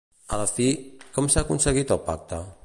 A 0.37 0.39
la 0.43 0.47
fi, 0.53 0.65
com 1.19 1.29
s'ha 1.35 1.45
aconseguit 1.47 1.95
el 1.97 2.03
pacte? 2.09 2.43